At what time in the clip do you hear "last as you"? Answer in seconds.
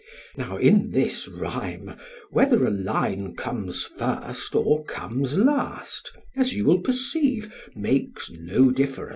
5.37-6.65